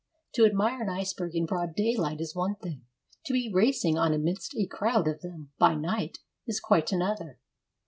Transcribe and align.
To 0.33 0.45
admire 0.45 0.81
an 0.81 0.89
iceberg 0.89 1.35
in 1.35 1.45
broad 1.45 1.75
daylight 1.75 2.21
is 2.21 2.33
one 2.33 2.55
thing; 2.55 2.85
to 3.25 3.33
be 3.33 3.51
racing 3.53 3.99
on 3.99 4.15
amidst 4.15 4.55
a 4.55 4.65
crowd 4.65 5.07
of 5.07 5.21
them 5.21 5.51
by 5.59 5.75
night 5.75 6.17
is 6.47 6.59
quite 6.59 6.91
another. 6.91 7.37